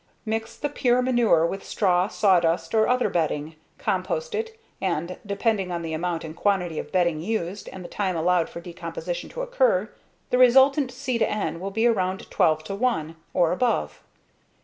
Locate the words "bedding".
3.07-3.53, 6.91-7.19